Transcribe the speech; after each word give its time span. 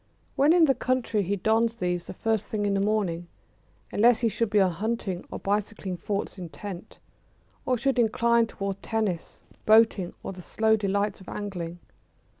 When 0.35 0.51
in 0.51 0.65
the 0.65 0.73
country 0.73 1.21
he 1.21 1.35
dons 1.35 1.75
these 1.75 2.07
the 2.07 2.15
first 2.15 2.47
thing 2.47 2.65
in 2.65 2.73
the 2.73 2.79
morning, 2.79 3.27
unless 3.91 4.21
he 4.21 4.29
should 4.29 4.49
be 4.49 4.59
on 4.59 4.71
hunting 4.71 5.25
or 5.29 5.37
bicycling 5.37 5.95
thoughts 5.97 6.39
intent, 6.39 6.97
or 7.67 7.77
should 7.77 7.99
incline 7.99 8.47
towards 8.47 8.79
tennis, 8.81 9.43
boating, 9.67 10.13
or 10.23 10.33
the 10.33 10.41
slow 10.41 10.75
delights 10.75 11.21
of 11.21 11.29
angling. 11.29 11.77